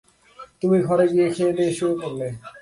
[0.61, 2.27] তুমি ঘরে গিয়ে খেয়ে দেয়ে শুয়ে পড়লে।